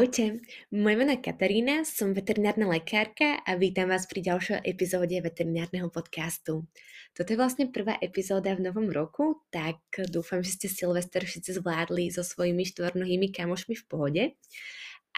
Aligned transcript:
Ahojte, 0.00 0.40
moje 0.72 0.96
meno 0.96 1.12
je 1.12 1.20
Katarína, 1.20 1.84
som 1.84 2.16
veterinárna 2.16 2.64
lekárka 2.64 3.36
a 3.44 3.52
vítam 3.52 3.92
vás 3.92 4.08
pri 4.08 4.24
ďalšej 4.32 4.64
epizóde 4.64 5.12
veterinárneho 5.20 5.92
podcastu. 5.92 6.64
Toto 7.12 7.28
je 7.28 7.36
vlastne 7.36 7.68
prvá 7.68 8.00
epizóda 8.00 8.56
v 8.56 8.64
novom 8.64 8.88
roku, 8.88 9.44
tak 9.52 9.76
dúfam, 10.08 10.40
že 10.40 10.56
ste 10.56 10.72
Silvester 10.72 11.28
všetci 11.28 11.60
zvládli 11.60 12.08
so 12.08 12.24
svojimi 12.24 12.64
štvornohými 12.64 13.28
kamošmi 13.28 13.76
v 13.76 13.84
pohode 13.92 14.22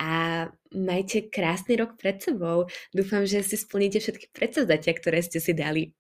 a 0.03 0.11
majte 0.75 1.31
krásny 1.31 1.79
rok 1.79 1.95
pred 1.95 2.19
sebou. 2.19 2.67
Dúfam, 2.91 3.23
že 3.23 3.47
si 3.47 3.55
splníte 3.55 4.03
všetky 4.03 4.35
predsavzatia, 4.35 4.99
ktoré 4.99 5.23
ste 5.23 5.39
si 5.39 5.55
dali. 5.55 5.95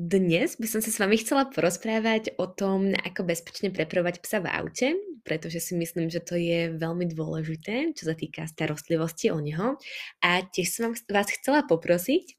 Dnes 0.00 0.56
by 0.56 0.64
som 0.64 0.80
sa 0.80 0.88
s 0.88 0.96
vami 0.96 1.20
chcela 1.20 1.44
porozprávať 1.44 2.32
o 2.40 2.48
tom, 2.48 2.96
ako 2.96 3.20
bezpečne 3.20 3.68
prepravovať 3.68 4.24
psa 4.24 4.40
v 4.40 4.48
aute, 4.48 4.96
pretože 5.20 5.60
si 5.60 5.76
myslím, 5.76 6.08
že 6.08 6.24
to 6.24 6.40
je 6.40 6.72
veľmi 6.72 7.04
dôležité, 7.12 7.92
čo 7.92 8.08
sa 8.08 8.16
týka 8.16 8.48
starostlivosti 8.48 9.28
o 9.28 9.36
neho. 9.36 9.76
A 10.24 10.40
tiež 10.40 10.68
som 10.72 10.96
vás 11.04 11.28
chcela 11.28 11.68
poprosiť, 11.68 12.32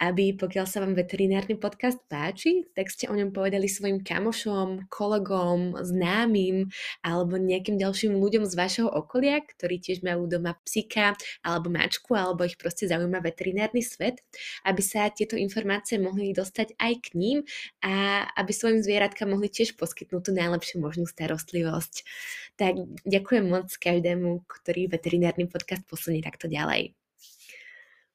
aby 0.00 0.32
pokiaľ 0.40 0.64
sa 0.64 0.80
vám 0.80 0.96
veterinárny 0.96 1.60
podcast 1.60 2.00
páči, 2.08 2.64
tak 2.72 2.88
ste 2.88 3.12
o 3.12 3.14
ňom 3.14 3.28
povedali 3.28 3.68
svojim 3.68 4.00
kamošom, 4.00 4.88
kolegom, 4.88 5.84
známym 5.84 6.72
alebo 7.04 7.36
nejakým 7.36 7.76
ďalším 7.76 8.16
ľuďom 8.16 8.48
z 8.48 8.54
vašeho 8.56 8.88
okolia, 8.88 9.44
ktorí 9.44 9.84
tiež 9.84 10.00
majú 10.00 10.24
doma 10.24 10.56
psika 10.64 11.12
alebo 11.44 11.68
mačku 11.68 12.16
alebo 12.16 12.48
ich 12.48 12.56
proste 12.56 12.88
zaujíma 12.88 13.20
veterinárny 13.20 13.84
svet, 13.84 14.24
aby 14.64 14.80
sa 14.80 15.12
tieto 15.12 15.36
informácie 15.36 16.00
mohli 16.00 16.32
dostať 16.32 16.80
aj 16.80 17.01
k 17.02 17.18
ním 17.18 17.38
a 17.82 18.24
aby 18.38 18.54
svojim 18.54 18.78
zvieratkám 18.78 19.26
mohli 19.26 19.50
tiež 19.50 19.74
poskytnúť 19.74 20.22
tú 20.22 20.32
najlepšiu 20.32 20.78
možnú 20.78 21.04
starostlivosť. 21.10 22.06
Tak 22.54 22.78
ďakujem 23.02 23.44
moc 23.50 23.68
každému, 23.74 24.46
ktorý 24.46 24.86
veterinárny 24.86 25.50
podcast 25.50 25.82
posunie 25.90 26.22
takto 26.22 26.46
ďalej. 26.46 26.94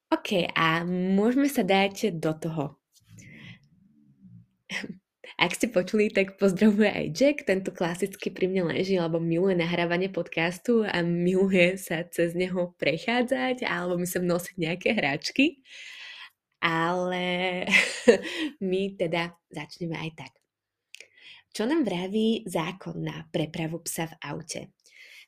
OK, 0.08 0.48
a 0.56 0.88
môžeme 0.88 1.52
sa 1.52 1.60
dať 1.60 2.16
do 2.16 2.32
toho. 2.32 2.64
Ak 5.38 5.54
ste 5.54 5.70
počuli, 5.70 6.10
tak 6.10 6.34
pozdravuje 6.34 6.90
aj 6.90 7.06
Jack, 7.14 7.36
tento 7.46 7.70
klasicky 7.70 8.26
pri 8.32 8.50
mne 8.50 8.74
leží, 8.74 8.98
alebo 8.98 9.22
miluje 9.22 9.54
nahrávanie 9.54 10.10
podcastu 10.10 10.82
a 10.82 10.98
miluje 11.06 11.78
sa 11.78 12.02
cez 12.10 12.34
neho 12.34 12.74
prechádzať 12.74 13.62
alebo 13.62 14.02
mi 14.02 14.08
sem 14.08 14.26
nosiť 14.26 14.54
nejaké 14.58 14.98
hráčky 14.98 15.62
ale 16.62 17.64
my 18.70 18.82
teda 18.98 19.30
začneme 19.50 19.96
aj 19.98 20.10
tak. 20.14 20.32
Čo 21.48 21.66
nám 21.66 21.82
vraví 21.82 22.46
zákon 22.46 23.02
na 23.02 23.24
prepravu 23.26 23.82
psa 23.82 24.06
v 24.06 24.14
aute? 24.22 24.60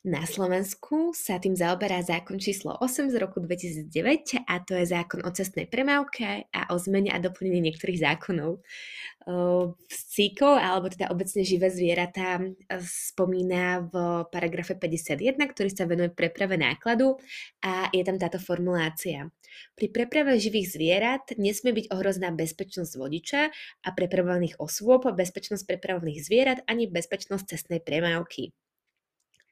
Na 0.01 0.25
Slovensku 0.25 1.13
sa 1.13 1.37
tým 1.37 1.53
zaoberá 1.53 2.01
zákon 2.01 2.41
číslo 2.41 2.73
8 2.73 3.13
z 3.13 3.21
roku 3.21 3.37
2009 3.37 4.49
a 4.49 4.57
to 4.65 4.73
je 4.73 4.89
zákon 4.89 5.21
o 5.21 5.29
cestnej 5.29 5.69
premávke 5.69 6.49
a 6.49 6.73
o 6.73 6.75
zmene 6.81 7.13
a 7.13 7.21
doplnení 7.21 7.69
niektorých 7.69 8.01
zákonov. 8.01 8.65
Psíkov, 9.85 10.57
alebo 10.57 10.89
teda 10.89 11.13
obecne 11.13 11.45
živé 11.45 11.69
zvieratá 11.69 12.41
spomína 12.81 13.85
v 13.93 14.25
paragrafe 14.33 14.73
51, 14.73 15.37
ktorý 15.37 15.69
sa 15.69 15.85
venuje 15.85 16.09
preprave 16.09 16.57
nákladu 16.57 17.21
a 17.61 17.93
je 17.93 18.01
tam 18.01 18.17
táto 18.17 18.41
formulácia. 18.41 19.29
Pri 19.77 19.93
preprave 19.93 20.33
živých 20.41 20.81
zvierat 20.81 21.37
nesmie 21.37 21.77
byť 21.77 21.93
ohrozená 21.93 22.33
bezpečnosť 22.33 22.97
vodiča 22.97 23.41
a 23.85 23.89
prepravovaných 23.93 24.57
osôb, 24.57 25.05
bezpečnosť 25.13 25.69
prepravovaných 25.69 26.25
zvierat 26.25 26.65
ani 26.65 26.89
bezpečnosť 26.89 27.45
cestnej 27.53 27.85
premávky. 27.85 28.49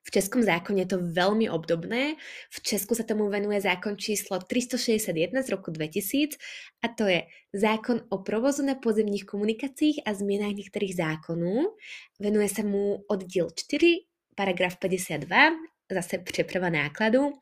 V 0.10 0.18
českom 0.18 0.42
zákone 0.42 0.90
je 0.90 0.98
to 0.98 1.06
veľmi 1.06 1.54
obdobné. 1.54 2.18
V 2.50 2.58
Česku 2.66 2.98
sa 2.98 3.06
tomu 3.06 3.30
venuje 3.30 3.62
zákon 3.62 3.94
číslo 3.94 4.42
361 4.42 5.46
z 5.46 5.48
roku 5.54 5.70
2000 5.70 6.34
a 6.82 6.90
to 6.90 7.06
je 7.06 7.30
zákon 7.54 8.02
o 8.10 8.26
provozu 8.26 8.66
na 8.66 8.74
pozemných 8.74 9.30
komunikáciách 9.30 10.10
a 10.10 10.18
zmienách 10.18 10.66
niektorých 10.66 10.98
zákonov. 10.98 11.78
Venuje 12.18 12.50
sa 12.50 12.66
mu 12.66 13.06
oddiel 13.06 13.54
4, 13.54 14.34
paragraf 14.34 14.82
52, 14.82 15.30
zase 15.94 16.26
přeprava 16.26 16.74
nákladu 16.74 17.38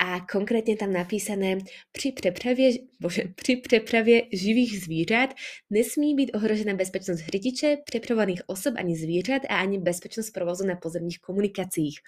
a 0.00 0.24
konkrétne 0.24 0.80
tam 0.80 0.96
napísané 0.96 1.60
pri 1.92 2.16
prepravě, 2.16 2.88
bože, 3.00 3.28
pri 3.36 3.56
prepravě 3.56 4.32
živých 4.32 4.80
zvířat 4.80 5.30
nesmí 5.70 6.16
být 6.16 6.32
ohrožená 6.34 6.74
bezpečnosť 6.74 7.20
řidiče, 7.28 7.76
prepravovaných 7.92 8.42
osob 8.48 8.74
ani 8.80 8.96
zvířat 8.96 9.42
a 9.48 9.60
ani 9.60 9.78
bezpečnosť 9.78 10.32
provozu 10.32 10.64
na 10.66 10.76
pozemných 10.76 11.20
komunikacích. 11.20 12.00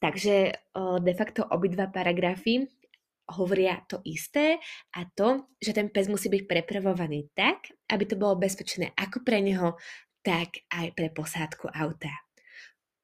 Takže 0.00 0.52
de 0.98 1.14
facto 1.14 1.44
obidva 1.44 1.86
paragrafy 1.86 2.64
hovoria 3.36 3.84
to 3.86 4.00
isté 4.04 4.56
a 4.96 5.04
to, 5.14 5.44
že 5.60 5.76
ten 5.76 5.92
pes 5.92 6.08
musí 6.08 6.32
byť 6.32 6.48
prepravovaný 6.48 7.28
tak, 7.36 7.68
aby 7.92 8.04
to 8.08 8.16
bolo 8.16 8.40
bezpečné 8.40 8.96
ako 8.96 9.20
pre 9.20 9.44
neho, 9.44 9.76
tak 10.24 10.64
aj 10.72 10.96
pre 10.96 11.12
posádku 11.12 11.68
auta. 11.68 12.10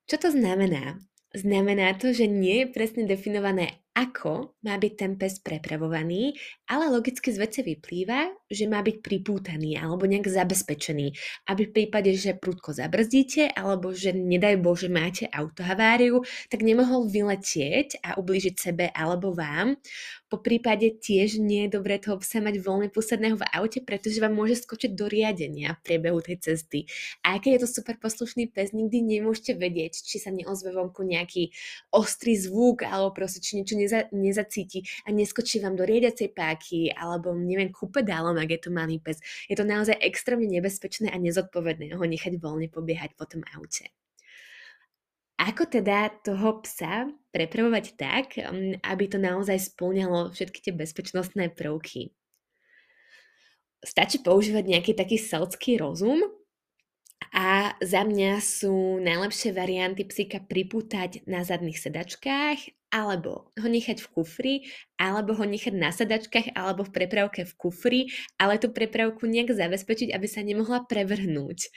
Čo 0.08 0.16
to 0.16 0.28
znamená? 0.32 0.96
Znamená 1.36 1.92
to, 2.00 2.16
že 2.16 2.24
nie 2.24 2.64
je 2.64 2.72
presne 2.72 3.04
definované, 3.04 3.85
ako 3.96 4.60
má 4.60 4.76
byť 4.76 4.92
ten 4.92 5.12
pes 5.16 5.40
prepravovaný, 5.40 6.36
ale 6.68 6.92
logicky 6.92 7.32
z 7.32 7.40
vece 7.40 7.60
vyplýva, 7.64 8.28
že 8.52 8.68
má 8.68 8.84
byť 8.84 9.00
pripútaný 9.00 9.80
alebo 9.80 10.04
nejak 10.04 10.28
zabezpečený, 10.28 11.16
aby 11.48 11.62
v 11.64 11.72
prípade, 11.72 12.12
že 12.12 12.36
prudko 12.36 12.76
zabrzdíte 12.76 13.48
alebo 13.56 13.96
že 13.96 14.12
nedaj 14.12 14.60
Bože 14.60 14.92
máte 14.92 15.24
autohaváriu, 15.32 16.20
tak 16.52 16.60
nemohol 16.60 17.08
vyletieť 17.08 18.04
a 18.04 18.20
ublížiť 18.20 18.54
sebe 18.60 18.92
alebo 18.92 19.32
vám. 19.32 19.80
Po 20.28 20.42
prípade 20.42 20.92
tiež 20.92 21.40
nie 21.40 21.64
je 21.64 21.78
dobré 21.80 21.96
toho 21.96 22.20
psa 22.20 22.44
mať 22.44 22.60
voľne 22.60 22.92
pusadného 22.92 23.38
v 23.38 23.48
aute, 23.48 23.80
pretože 23.80 24.20
vám 24.20 24.36
môže 24.36 24.60
skočiť 24.60 24.92
do 24.92 25.08
riadenia 25.08 25.78
v 25.78 25.84
priebehu 25.86 26.18
tej 26.20 26.42
cesty. 26.42 26.84
A 27.22 27.38
keď 27.40 27.50
je 27.56 27.62
to 27.64 27.68
super 27.80 27.96
poslušný 27.96 28.50
pes, 28.50 28.74
nikdy 28.76 29.00
nemôžete 29.00 29.56
vedieť, 29.56 30.02
či 30.02 30.20
sa 30.20 30.34
neozve 30.34 30.74
vonku 30.74 31.06
nejaký 31.06 31.54
ostrý 31.94 32.34
zvuk 32.36 32.84
alebo 32.84 33.14
proste 33.14 33.38
či 33.38 33.62
niečo 33.62 33.78
neza, 33.86 34.10
nezacíti 34.10 34.82
a 35.06 35.14
neskočí 35.14 35.62
vám 35.62 35.78
do 35.78 35.86
riadiacej 35.86 36.34
páky 36.34 36.90
alebo 36.90 37.30
neviem, 37.30 37.70
kúpedálom, 37.70 38.34
ak 38.34 38.50
je 38.50 38.60
to 38.66 38.70
malý 38.74 38.98
pes. 38.98 39.22
Je 39.46 39.54
to 39.54 39.62
naozaj 39.62 39.94
extrémne 40.02 40.50
nebezpečné 40.50 41.14
a 41.14 41.16
nezodpovedné 41.22 41.94
ho 41.94 42.02
nechať 42.02 42.42
voľne 42.42 42.66
pobiehať 42.66 43.14
po 43.14 43.30
tom 43.30 43.46
aute. 43.54 43.94
Ako 45.36 45.68
teda 45.68 46.08
toho 46.24 46.64
psa 46.64 47.12
prepravovať 47.28 48.00
tak, 48.00 48.40
aby 48.80 49.04
to 49.04 49.20
naozaj 49.20 49.60
spĺňalo 49.68 50.32
všetky 50.32 50.64
tie 50.64 50.72
bezpečnostné 50.72 51.52
prvky? 51.52 52.16
Stačí 53.84 54.24
používať 54.24 54.64
nejaký 54.64 54.92
taký 54.96 55.20
selský 55.20 55.76
rozum 55.76 56.24
a 57.36 57.76
za 57.84 58.02
mňa 58.08 58.40
sú 58.40 58.96
najlepšie 59.04 59.52
varianty 59.52 60.08
psíka 60.08 60.40
pripútať 60.40 61.28
na 61.28 61.44
zadných 61.44 61.76
sedačkách 61.76 62.85
alebo 62.96 63.52
ho 63.52 63.68
nechať 63.68 64.00
v 64.00 64.08
kufri, 64.08 64.54
alebo 64.96 65.36
ho 65.36 65.44
nechať 65.44 65.76
na 65.76 65.92
sedačkách, 65.92 66.56
alebo 66.56 66.88
v 66.88 66.94
prepravke 66.96 67.44
v 67.44 67.52
kufri, 67.60 68.00
ale 68.40 68.56
tú 68.56 68.72
prepravku 68.72 69.28
nejak 69.28 69.52
zabezpečiť, 69.52 70.16
aby 70.16 70.24
sa 70.24 70.40
nemohla 70.40 70.88
prevrhnúť. 70.88 71.68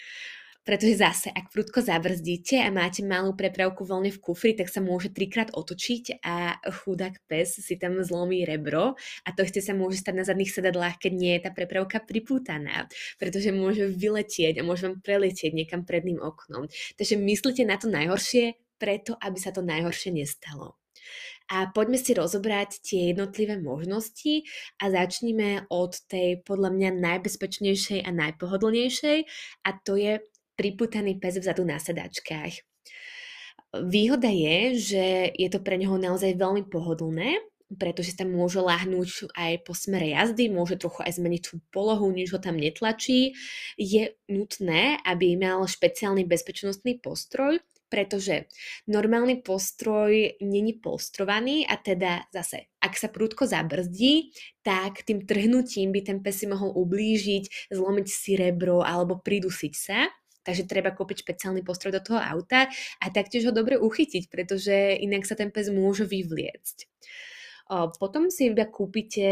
Pretože 0.64 1.02
zase, 1.02 1.28
ak 1.34 1.50
prudko 1.50 1.82
zabrzdíte 1.82 2.62
a 2.62 2.70
máte 2.70 3.02
malú 3.02 3.34
prepravku 3.34 3.88
voľne 3.88 4.14
v 4.14 4.22
kufri, 4.22 4.54
tak 4.54 4.70
sa 4.70 4.84
môže 4.84 5.10
trikrát 5.10 5.50
otočiť 5.50 6.22
a 6.22 6.62
chudák 6.62 7.26
pes 7.26 7.58
si 7.58 7.76
tam 7.80 7.98
zlomí 8.06 8.46
rebro 8.46 8.94
a 9.26 9.30
to 9.34 9.48
ešte 9.48 9.66
sa 9.66 9.74
môže 9.74 9.98
stať 10.04 10.14
na 10.14 10.24
zadných 10.28 10.54
sedadlách, 10.54 11.02
keď 11.02 11.12
nie 11.16 11.34
je 11.40 11.42
tá 11.48 11.52
prepravka 11.56 12.04
pripútaná, 12.04 12.86
pretože 13.18 13.50
môže 13.50 13.90
vyletieť 13.90 14.62
a 14.62 14.68
môže 14.68 14.86
vám 14.86 15.02
preletieť 15.02 15.58
niekam 15.58 15.90
predným 15.90 16.22
oknom. 16.22 16.70
Takže 17.02 17.18
myslíte 17.18 17.64
na 17.66 17.80
to 17.82 17.90
najhoršie, 17.90 18.60
preto 18.78 19.18
aby 19.20 19.38
sa 19.42 19.50
to 19.50 19.66
najhoršie 19.66 20.14
nestalo. 20.14 20.79
A 21.50 21.74
poďme 21.74 21.98
si 21.98 22.14
rozobrať 22.14 22.86
tie 22.86 23.10
jednotlivé 23.10 23.58
možnosti 23.58 24.46
a 24.78 24.94
začníme 24.94 25.66
od 25.74 25.98
tej 26.06 26.46
podľa 26.46 26.70
mňa 26.70 26.90
najbezpečnejšej 27.02 28.06
a 28.06 28.12
najpohodlnejšej 28.14 29.18
a 29.66 29.70
to 29.82 29.98
je 29.98 30.22
priputaný 30.54 31.18
pes 31.18 31.42
vzadu 31.42 31.66
na 31.66 31.82
sedačkách. 31.82 32.54
Výhoda 33.70 34.30
je, 34.30 34.58
že 34.78 35.06
je 35.34 35.50
to 35.50 35.62
pre 35.62 35.78
neho 35.78 35.94
naozaj 35.98 36.38
veľmi 36.38 36.70
pohodlné, 36.70 37.38
pretože 37.70 38.18
tam 38.18 38.34
môže 38.34 38.58
láhnuť 38.58 39.30
aj 39.38 39.62
po 39.62 39.78
smere 39.78 40.10
jazdy, 40.10 40.50
môže 40.50 40.82
trochu 40.82 41.06
aj 41.06 41.22
zmeniť 41.22 41.42
tú 41.46 41.62
polohu, 41.70 42.10
nič 42.10 42.34
ho 42.34 42.42
tam 42.42 42.58
netlačí. 42.58 43.38
Je 43.78 44.18
nutné, 44.26 44.98
aby 45.06 45.38
mal 45.38 45.62
špeciálny 45.70 46.26
bezpečnostný 46.26 46.98
postroj, 46.98 47.62
pretože 47.90 48.48
normálny 48.88 49.42
postroj 49.42 50.40
není 50.40 50.78
polstrovaný 50.78 51.66
a 51.66 51.76
teda 51.82 52.30
zase, 52.30 52.70
ak 52.80 52.94
sa 52.96 53.10
prúdko 53.10 53.50
zabrzdí, 53.50 54.32
tak 54.62 55.04
tým 55.04 55.26
trhnutím 55.26 55.92
by 55.92 56.02
ten 56.06 56.18
pes 56.22 56.42
si 56.42 56.46
mohol 56.48 56.72
ublížiť, 56.78 57.74
zlomiť 57.74 58.08
si 58.08 58.38
rebro 58.38 58.86
alebo 58.86 59.20
pridusiť 59.20 59.74
sa. 59.76 60.08
takže 60.40 60.66
treba 60.66 60.90
kúpiť 60.96 61.22
špeciálny 61.22 61.62
postroj 61.62 62.00
do 62.00 62.02
toho 62.02 62.18
auta 62.18 62.66
a 63.04 63.06
taktiež 63.14 63.52
ho 63.52 63.54
dobre 63.54 63.78
uchytiť, 63.78 64.34
pretože 64.34 64.98
inak 64.98 65.28
sa 65.28 65.38
ten 65.38 65.54
pes 65.54 65.70
môže 65.70 66.10
vyvliecť. 66.10 66.90
Potom 67.70 68.34
si 68.34 68.50
iba 68.50 68.66
kúpite 68.66 69.30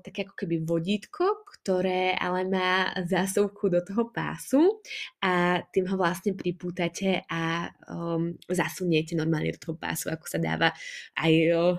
také 0.00 0.24
ako 0.24 0.32
keby 0.32 0.64
vodítko, 0.64 1.44
ktoré 1.44 2.16
ale 2.16 2.48
má 2.48 2.88
zásuvku 3.04 3.68
do 3.68 3.84
toho 3.84 4.08
pásu 4.08 4.80
a 5.20 5.60
tým 5.68 5.84
ho 5.92 5.96
vlastne 6.00 6.32
pripútate 6.32 7.28
a 7.28 7.68
um, 7.92 8.32
zasuniete 8.48 9.12
normálne 9.12 9.52
do 9.52 9.60
toho 9.60 9.76
pásu, 9.76 10.08
ako 10.08 10.24
sa 10.24 10.40
dáva 10.40 10.72
aj, 11.20 11.34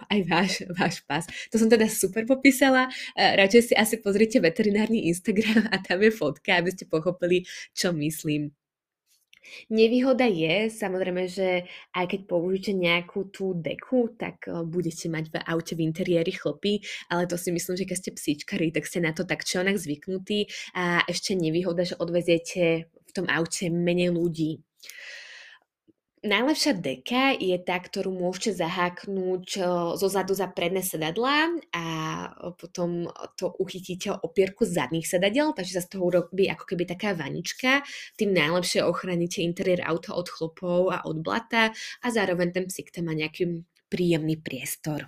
aj 0.06 0.20
váš, 0.30 0.52
váš 0.78 0.96
pás. 1.02 1.26
To 1.50 1.58
som 1.58 1.66
teda 1.66 1.90
super 1.90 2.30
popísala. 2.30 2.86
Radšej 3.18 3.62
si 3.62 3.74
asi 3.74 3.98
pozrite 3.98 4.38
veterinárny 4.38 5.10
Instagram 5.10 5.66
a 5.74 5.82
tam 5.82 6.02
je 6.06 6.14
fotka, 6.14 6.62
aby 6.62 6.74
ste 6.74 6.86
pochopili, 6.86 7.42
čo 7.74 7.90
myslím. 7.94 8.54
Nevýhoda 9.70 10.26
je 10.28 10.72
samozrejme, 10.72 11.24
že 11.28 11.68
aj 11.96 12.06
keď 12.08 12.20
použijete 12.28 12.74
nejakú 12.78 13.32
tú 13.34 13.58
deku, 13.58 14.16
tak 14.16 14.48
budete 14.48 15.08
mať 15.12 15.26
v 15.32 15.36
aute 15.44 15.74
v 15.76 15.84
interiéri 15.84 16.32
chlopy, 16.34 16.82
ale 17.12 17.28
to 17.28 17.36
si 17.36 17.52
myslím, 17.52 17.76
že 17.78 17.88
keď 17.90 17.98
ste 17.98 18.12
psíčkari, 18.16 18.68
tak 18.72 18.88
ste 18.88 19.04
na 19.04 19.12
to 19.12 19.28
tak 19.28 19.44
onak 19.58 19.80
zvyknutí 19.80 20.48
a 20.78 21.02
ešte 21.10 21.34
nevýhoda, 21.34 21.88
že 21.88 21.98
odveziete 21.98 22.92
v 22.92 23.12
tom 23.12 23.26
aute 23.32 23.72
menej 23.74 24.14
ľudí. 24.14 24.62
Najlepšia 26.28 26.74
deka 26.76 27.40
je 27.40 27.56
tá, 27.64 27.80
ktorú 27.80 28.12
môžete 28.12 28.60
zaháknúť 28.60 29.64
zo 29.96 30.08
zadu 30.12 30.36
za 30.36 30.52
predné 30.52 30.84
sedadlá 30.84 31.56
a 31.72 31.86
potom 32.60 33.08
to 33.40 33.48
uchytíte 33.56 34.12
opierku 34.12 34.68
zadných 34.68 35.08
sedadiel, 35.08 35.56
takže 35.56 35.80
sa 35.80 35.86
z 35.88 35.96
toho 35.96 36.12
urobí 36.12 36.52
ako 36.52 36.68
keby 36.68 36.84
taká 36.84 37.16
vanička. 37.16 37.80
Tým 38.20 38.36
najlepšie 38.36 38.84
ochránite 38.84 39.40
interiér 39.40 39.88
auta 39.88 40.20
od 40.20 40.28
chlopov 40.28 40.92
a 40.92 41.08
od 41.08 41.24
blata 41.24 41.72
a 42.04 42.08
zároveň 42.12 42.52
ten 42.52 42.68
psík 42.68 42.92
tam 42.92 43.08
má 43.08 43.16
nejaký 43.16 43.64
príjemný 43.88 44.36
priestor. 44.36 45.08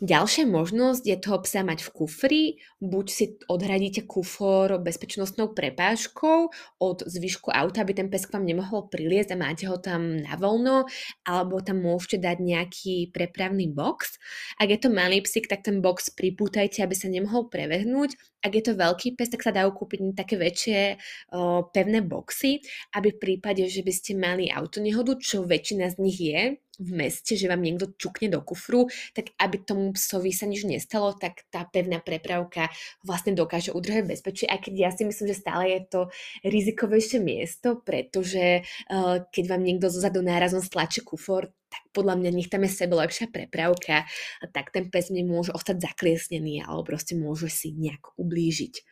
Ďalšia 0.00 0.48
možnosť 0.48 1.04
je 1.04 1.16
toho 1.20 1.44
psa 1.44 1.60
mať 1.60 1.84
v 1.84 1.90
kufri, 1.92 2.44
buď 2.80 3.06
si 3.12 3.24
odhradíte 3.52 4.08
kufor 4.08 4.80
bezpečnostnou 4.80 5.52
prepážkou 5.52 6.48
od 6.80 6.98
zvyšku 7.04 7.52
auta, 7.52 7.84
aby 7.84 7.92
ten 7.92 8.08
pes 8.08 8.24
k 8.24 8.32
vám 8.32 8.48
nemohol 8.48 8.88
priliezť 8.88 9.36
a 9.36 9.40
máte 9.44 9.68
ho 9.68 9.76
tam 9.76 10.24
na 10.24 10.40
voľno, 10.40 10.88
alebo 11.28 11.60
tam 11.60 11.84
môžete 11.84 12.16
dať 12.16 12.36
nejaký 12.40 13.12
prepravný 13.12 13.68
box. 13.68 14.16
Ak 14.56 14.72
je 14.72 14.80
to 14.80 14.88
malý 14.88 15.20
psík, 15.20 15.52
tak 15.52 15.68
ten 15.68 15.84
box 15.84 16.08
pripútajte, 16.16 16.80
aby 16.80 16.96
sa 16.96 17.12
nemohol 17.12 17.52
prevehnúť. 17.52 18.16
Ak 18.40 18.56
je 18.56 18.64
to 18.64 18.80
veľký 18.80 19.20
pes, 19.20 19.28
tak 19.28 19.44
sa 19.44 19.52
dajú 19.52 19.76
kúpiť 19.76 20.16
také 20.16 20.40
väčšie 20.40 20.96
o, 21.36 21.68
pevné 21.68 22.00
boxy, 22.00 22.64
aby 22.96 23.12
v 23.12 23.20
prípade, 23.20 23.68
že 23.68 23.84
by 23.84 23.92
ste 23.92 24.16
mali 24.16 24.48
autonehodu, 24.48 25.20
čo 25.20 25.44
väčšina 25.44 25.92
z 25.92 25.96
nich 26.00 26.16
je, 26.24 26.56
v 26.80 26.90
meste, 26.96 27.36
že 27.36 27.46
vám 27.46 27.60
niekto 27.60 27.92
čukne 28.00 28.32
do 28.32 28.40
kufru, 28.40 28.88
tak 29.12 29.36
aby 29.36 29.60
tomu 29.60 29.92
psovi 29.92 30.32
sa 30.32 30.48
nič 30.48 30.64
nestalo, 30.64 31.12
tak 31.12 31.44
tá 31.52 31.68
pevná 31.68 32.00
prepravka 32.00 32.72
vlastne 33.04 33.36
dokáže 33.36 33.76
udržať 33.76 34.08
bezpečie, 34.08 34.46
aj 34.48 34.64
keď 34.64 34.74
ja 34.74 34.90
si 34.90 35.04
myslím, 35.04 35.26
že 35.28 35.36
stále 35.36 35.64
je 35.76 35.80
to 35.86 36.00
rizikovejšie 36.42 37.20
miesto, 37.20 37.84
pretože 37.84 38.64
uh, 38.64 39.22
keď 39.28 39.44
vám 39.44 39.62
niekto 39.62 39.92
zozadu 39.92 40.24
nárazom 40.24 40.64
stlačí 40.64 41.04
kufor, 41.04 41.52
tak 41.70 41.82
podľa 41.94 42.18
mňa 42.18 42.30
nech 42.34 42.50
tam 42.50 42.66
je 42.66 42.72
sebe 42.74 42.98
lepšia 42.98 43.30
prepravka, 43.30 44.02
tak 44.50 44.74
ten 44.74 44.90
pes 44.90 45.12
nemôže 45.14 45.54
ostať 45.54 45.78
zakliesnený 45.78 46.66
alebo 46.66 46.82
proste 46.82 47.14
môže 47.14 47.46
si 47.46 47.70
nejak 47.70 48.18
ublížiť 48.18 48.89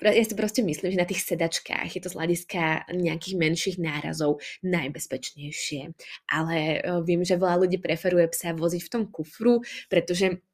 ja 0.00 0.24
si 0.24 0.34
proste 0.36 0.60
myslím, 0.60 0.92
že 0.92 1.00
na 1.00 1.08
tých 1.08 1.24
sedačkách 1.24 1.88
je 1.88 2.00
to 2.02 2.12
z 2.12 2.16
hľadiska 2.16 2.90
nejakých 2.92 3.36
menších 3.36 3.76
nárazov 3.80 4.44
najbezpečnejšie. 4.60 5.96
Ale 6.28 6.56
e, 6.56 6.78
viem, 7.06 7.24
že 7.24 7.40
veľa 7.40 7.64
ľudí 7.64 7.80
preferuje 7.80 8.28
psa 8.28 8.52
voziť 8.52 8.82
v 8.84 8.92
tom 8.92 9.02
kufru, 9.08 9.64
pretože 9.88 10.44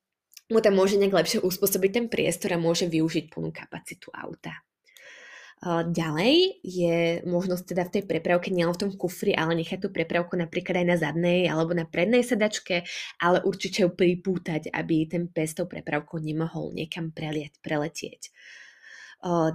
mu 0.47 0.63
tam 0.63 0.79
môže 0.79 0.95
nejak 0.95 1.15
lepšie 1.15 1.39
uspôsobiť 1.43 1.91
ten 1.91 2.07
priestor 2.07 2.55
a 2.55 2.63
môže 2.63 2.87
využiť 2.87 3.35
plnú 3.35 3.51
kapacitu 3.51 4.15
auta. 4.15 4.55
E, 4.55 4.63
ďalej 5.91 6.63
je 6.63 6.97
možnosť 7.27 7.65
teda 7.67 7.83
v 7.89 7.93
tej 7.99 8.03
prepravke 8.07 8.55
nielen 8.55 8.77
v 8.77 8.83
tom 8.87 8.93
kufri, 8.95 9.35
ale 9.35 9.59
nechať 9.59 9.83
tú 9.83 9.89
prepravku 9.91 10.39
napríklad 10.39 10.85
aj 10.85 10.87
na 10.87 10.97
zadnej 11.01 11.51
alebo 11.51 11.75
na 11.75 11.89
prednej 11.89 12.23
sedačke, 12.23 12.87
ale 13.19 13.43
určite 13.43 13.83
ju 13.83 13.91
pripútať, 13.91 14.71
aby 14.71 15.09
ten 15.11 15.27
pes 15.27 15.57
tou 15.57 15.67
prepravkou 15.67 16.23
nemohol 16.23 16.71
niekam 16.77 17.11
preletieť. 17.65 18.31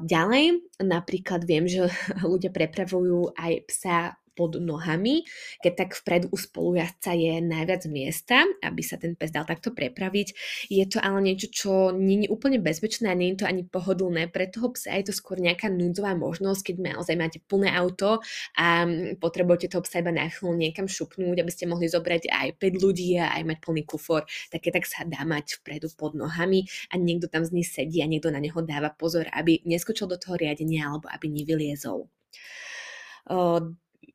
Ďalej, 0.02 0.66
napríklad 0.82 1.46
viem, 1.46 1.70
že 1.70 1.86
ľudia 2.26 2.50
prepravujú 2.50 3.38
aj 3.38 3.54
psa 3.70 3.98
pod 4.34 4.58
nohami, 4.58 5.28
keď 5.60 5.74
tak 5.86 5.90
vpredu 5.98 6.28
u 6.32 6.38
spolujazca 6.38 7.14
je 7.14 7.44
najviac 7.44 7.84
miesta, 7.92 8.48
aby 8.64 8.82
sa 8.82 8.96
ten 8.96 9.16
pes 9.16 9.30
dal 9.32 9.44
takto 9.44 9.76
prepraviť. 9.76 10.28
Je 10.72 10.86
to 10.88 10.98
ale 11.04 11.20
niečo, 11.22 11.48
čo 11.52 11.72
nie 11.92 12.26
je 12.26 12.32
úplne 12.32 12.60
bezpečné 12.64 13.12
a 13.12 13.18
nie 13.18 13.34
je 13.34 13.44
to 13.44 13.50
ani 13.50 13.68
pohodlné 13.68 14.32
pre 14.32 14.48
toho 14.48 14.72
psa, 14.74 14.96
je 15.00 15.12
to 15.12 15.14
skôr 15.16 15.40
nejaká 15.40 15.68
núdzová 15.68 16.16
možnosť, 16.16 16.72
keď 16.72 16.76
naozaj 16.96 17.16
máte 17.20 17.40
plné 17.44 17.72
auto 17.74 18.24
a 18.56 18.88
potrebujete 19.20 19.72
toho 19.72 19.84
psa 19.84 20.00
iba 20.04 20.12
na 20.14 20.28
niekam 20.42 20.88
šupnúť, 20.88 21.38
aby 21.42 21.52
ste 21.52 21.70
mohli 21.70 21.88
zobrať 21.92 22.32
aj 22.32 22.48
5 22.58 22.84
ľudí 22.84 23.20
a 23.20 23.36
aj 23.36 23.44
mať 23.46 23.58
plný 23.62 23.84
kufor, 23.84 24.24
tak 24.50 24.62
je 24.64 24.72
tak 24.72 24.86
sa 24.88 25.04
dá 25.04 25.22
mať 25.28 25.62
vpredu 25.62 25.92
pod 25.94 26.16
nohami 26.16 26.66
a 26.90 26.98
niekto 26.98 27.28
tam 27.28 27.44
z 27.44 27.52
nich 27.52 27.70
sedí 27.70 28.02
a 28.02 28.08
niekto 28.10 28.32
na 28.32 28.40
neho 28.40 28.60
dáva 28.64 28.90
pozor, 28.94 29.28
aby 29.32 29.62
neskočil 29.68 30.08
do 30.08 30.18
toho 30.18 30.40
riadenia 30.40 30.88
alebo 30.88 31.08
aby 31.12 31.28
nevyliezol. 31.30 32.08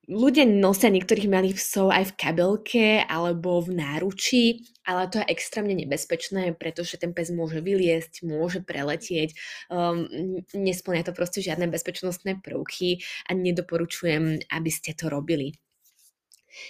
Ľudia 0.06 0.46
nosia 0.46 0.86
niektorých 0.86 1.26
malých 1.26 1.58
psov 1.58 1.90
aj 1.90 2.14
v 2.14 2.16
kabelke 2.18 2.86
alebo 3.10 3.58
v 3.58 3.74
náručí, 3.74 4.44
ale 4.86 5.10
to 5.10 5.18
je 5.18 5.30
extrémne 5.34 5.74
nebezpečné, 5.74 6.54
pretože 6.54 6.94
ten 6.94 7.10
pes 7.10 7.34
môže 7.34 7.58
vyliesť, 7.58 8.22
môže 8.22 8.62
preletieť, 8.62 9.34
um, 9.66 10.06
nesplňa 10.54 11.10
to 11.10 11.12
proste 11.14 11.42
žiadne 11.42 11.66
bezpečnostné 11.66 12.38
prvky 12.38 13.02
a 13.26 13.34
nedoporučujem, 13.34 14.46
aby 14.46 14.70
ste 14.70 14.94
to 14.94 15.10
robili. 15.10 15.58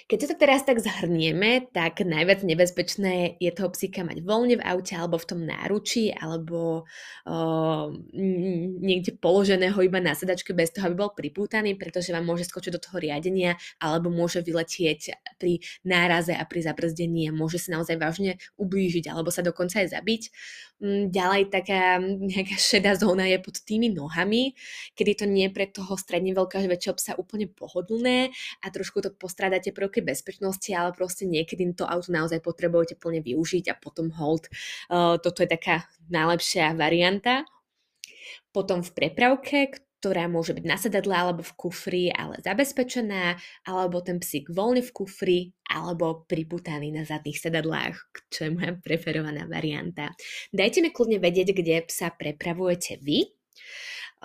Keď 0.06 0.18
to 0.30 0.34
teraz 0.38 0.62
tak 0.66 0.82
zhrnieme, 0.82 1.70
tak 1.70 2.02
najviac 2.02 2.42
nebezpečné 2.42 3.38
je 3.38 3.50
toho 3.54 3.70
psíka 3.72 4.02
mať 4.02 4.22
voľne 4.22 4.58
v 4.58 4.66
aute 4.66 4.94
alebo 4.94 5.16
v 5.18 5.28
tom 5.28 5.40
náručí 5.46 6.10
alebo 6.10 6.86
uh, 7.26 7.86
niekde 8.82 9.18
položeného 9.18 9.78
iba 9.82 10.02
na 10.02 10.14
sedačke 10.14 10.52
bez 10.52 10.74
toho, 10.74 10.90
aby 10.90 10.96
bol 10.98 11.10
pripútaný, 11.14 11.78
pretože 11.78 12.10
vám 12.10 12.26
môže 12.26 12.46
skočiť 12.46 12.72
do 12.74 12.82
toho 12.82 12.98
riadenia 12.98 13.54
alebo 13.78 14.10
môže 14.10 14.42
vyletieť 14.42 15.16
pri 15.38 15.62
náraze 15.86 16.34
a 16.34 16.42
pri 16.42 16.60
zabrzdení 16.66 17.30
a 17.30 17.36
môže 17.36 17.62
sa 17.62 17.78
naozaj 17.78 17.96
vážne 17.98 18.38
ublížiť 18.58 19.10
alebo 19.10 19.30
sa 19.30 19.42
dokonca 19.42 19.82
aj 19.82 19.94
zabiť. 19.94 20.22
Mm, 20.76 21.08
ďalej 21.08 21.48
taká 21.48 21.96
nejaká 22.04 22.60
šedá 22.60 23.00
zóna 23.00 23.24
je 23.24 23.40
pod 23.40 23.56
tými 23.64 23.88
nohami, 23.88 24.52
kedy 24.92 25.12
to 25.16 25.24
nie 25.24 25.48
je 25.48 25.56
pre 25.56 25.64
toho 25.72 25.96
stredne 25.96 26.36
veľkého 26.36 26.68
väčšieho 26.68 26.96
psa 27.00 27.12
úplne 27.16 27.48
pohodlné 27.48 28.28
a 28.60 28.66
trošku 28.68 29.00
to 29.00 29.08
postrádate 29.08 29.72
prvky 29.72 30.04
bezpečnosti, 30.04 30.68
ale 30.76 30.92
proste 30.92 31.24
niekedy 31.24 31.64
to 31.72 31.88
auto 31.88 32.12
naozaj 32.12 32.44
potrebujete 32.44 33.00
plne 33.00 33.24
využiť 33.24 33.72
a 33.72 33.74
potom 33.80 34.12
hold. 34.20 34.52
Toto 35.24 35.38
je 35.40 35.48
taká 35.48 35.88
najlepšia 36.12 36.76
varianta. 36.76 37.48
Potom 38.52 38.84
v 38.84 38.92
prepravke, 38.92 39.72
ktorá 40.04 40.28
môže 40.28 40.52
byť 40.52 40.64
na 40.68 40.76
sedadle 40.76 41.16
alebo 41.16 41.40
v 41.40 41.56
kufri, 41.56 42.04
ale 42.12 42.36
zabezpečená, 42.44 43.40
alebo 43.64 44.04
ten 44.04 44.20
psík 44.20 44.52
voľne 44.52 44.84
v 44.84 44.92
kufri, 44.92 45.40
alebo 45.76 46.24
priputaný 46.24 46.88
na 46.88 47.04
zadných 47.04 47.36
sedadlách, 47.36 48.00
čo 48.32 48.48
je 48.48 48.50
moja 48.56 48.72
preferovaná 48.80 49.44
varianta. 49.44 50.16
Dajte 50.48 50.80
mi 50.80 50.88
kľudne 50.88 51.20
vedieť, 51.20 51.52
kde 51.52 51.84
psa 51.84 52.08
prepravujete 52.16 52.96
vy. 53.04 53.28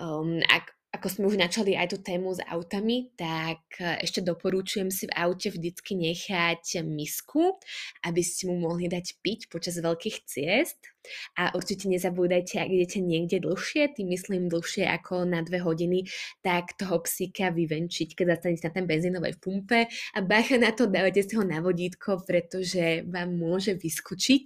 Um, 0.00 0.40
ak 0.48 0.72
ako 0.92 1.08
sme 1.08 1.24
už 1.32 1.40
načali 1.40 1.72
aj 1.72 1.96
tú 1.96 1.98
tému 2.04 2.36
s 2.36 2.44
autami, 2.44 3.08
tak 3.16 3.64
e, 3.80 4.04
ešte 4.04 4.20
doporúčujem 4.20 4.92
si 4.92 5.08
v 5.08 5.16
aute 5.16 5.48
vždycky 5.48 5.96
nechať 5.96 6.84
misku, 6.84 7.56
aby 8.04 8.20
ste 8.20 8.52
mu 8.52 8.60
mohli 8.60 8.92
dať 8.92 9.24
piť 9.24 9.48
počas 9.48 9.80
veľkých 9.80 10.16
ciest. 10.28 10.91
A 11.38 11.52
určite 11.54 11.90
nezabúdajte, 11.90 12.62
ak 12.62 12.70
idete 12.70 12.98
niekde 13.02 13.42
dlhšie, 13.42 13.92
tým 13.94 14.12
myslím 14.12 14.46
dlhšie 14.48 14.86
ako 14.86 15.26
na 15.26 15.42
dve 15.42 15.58
hodiny, 15.62 16.06
tak 16.44 16.78
toho 16.78 17.02
psíka 17.02 17.50
vyvenčiť, 17.50 18.14
keď 18.14 18.38
zastanete 18.38 18.62
na 18.66 18.72
ten 18.72 18.84
benzínovej 18.86 19.34
pumpe. 19.42 19.86
A 19.88 20.18
bacha 20.22 20.56
na 20.58 20.70
to, 20.70 20.86
dávajte 20.86 21.26
si 21.26 21.34
ho 21.34 21.44
na 21.44 21.58
vodítko, 21.58 22.22
pretože 22.22 23.02
vám 23.08 23.34
môže 23.34 23.74
vyskočiť 23.74 24.44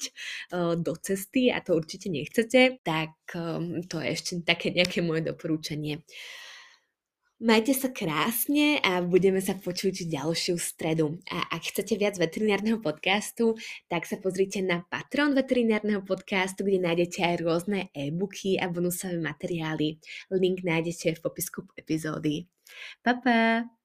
do 0.81 0.93
cesty 1.01 1.53
a 1.53 1.61
to 1.61 1.77
určite 1.77 2.09
nechcete. 2.09 2.81
Tak 2.81 3.37
to 3.87 3.97
je 4.01 4.09
ešte 4.11 4.33
také 4.47 4.73
nejaké 4.73 5.05
moje 5.05 5.27
doporúčanie. 5.29 6.03
Majte 7.37 7.76
sa 7.76 7.93
krásne 7.93 8.81
a 8.81 9.05
budeme 9.05 9.45
sa 9.45 9.52
počuť 9.52 10.09
ďalšiu 10.09 10.57
stredu. 10.57 11.21
A 11.28 11.45
ak 11.52 11.69
chcete 11.69 12.00
viac 12.00 12.16
veterinárneho 12.16 12.81
podcastu, 12.81 13.61
tak 13.93 14.09
sa 14.09 14.16
pozrite 14.16 14.64
na 14.64 14.88
Patron 14.88 15.37
veterinárneho 15.37 16.00
podcastu, 16.00 16.64
kde 16.64 16.81
nájdete 16.81 17.21
aj 17.21 17.37
rôzne 17.45 17.93
e-booky 17.93 18.57
a 18.57 18.73
bonusové 18.73 19.21
materiály. 19.21 20.00
Link 20.33 20.64
nájdete 20.64 21.21
v 21.21 21.21
popisku 21.21 21.69
epizódy. 21.76 22.49
Pa, 23.05 23.21
pa! 23.21 23.75